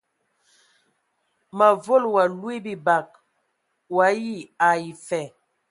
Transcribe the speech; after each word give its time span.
Mǝ 1.57 1.67
volo 1.83 2.07
wa 2.15 2.23
lwi 2.37 2.55
bibag 2.65 3.07
o 3.93 3.95
ayi 4.07 4.35
ai 4.69 4.85
fa. 5.05 5.21